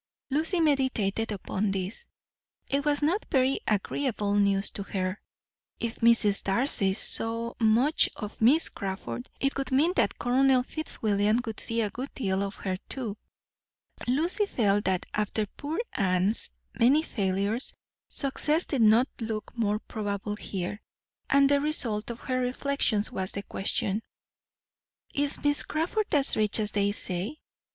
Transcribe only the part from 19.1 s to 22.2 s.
look more probable here; and the result